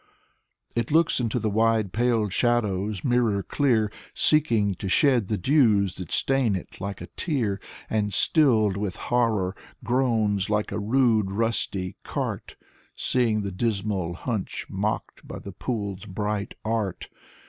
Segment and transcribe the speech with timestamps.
[0.75, 6.09] It looks into the wide, pale shallows, mirror clear, Seeking to shed the dews that
[6.11, 12.55] stain it like a tear; And stilled with horror, groans like a rude, rusty cart.
[12.95, 17.07] Seeing the dismal hunch mocked by the pool's bright art.